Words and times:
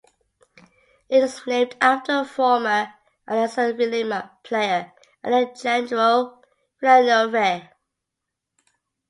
It 1.09 1.21
is 1.23 1.45
named 1.45 1.75
after 1.79 2.25
former 2.25 2.91
Alianza 3.29 3.77
Lima 3.77 4.35
player 4.43 4.91
Alejandro 5.23 6.41
Villanueva. 6.81 7.69